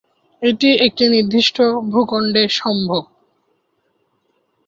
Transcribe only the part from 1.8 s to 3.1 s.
ভূখণ্ডে সম্ভব।